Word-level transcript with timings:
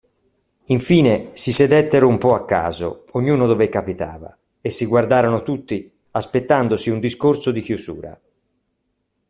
Infine, 0.65 1.29
si 1.33 1.51
sedettero 1.51 2.07
un 2.07 2.17
po' 2.17 2.33
a 2.33 2.43
caso, 2.43 3.05
ognuno 3.11 3.45
dove 3.45 3.69
capitava, 3.69 4.35
e 4.59 4.71
si 4.71 4.87
guardarono 4.87 5.43
tutti, 5.43 5.95
aspettandosi 6.09 6.89
un 6.89 6.99
discorso 6.99 7.51
di 7.51 7.61
chiusura. 7.61 8.19